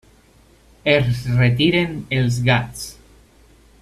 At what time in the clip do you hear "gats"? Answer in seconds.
2.49-2.87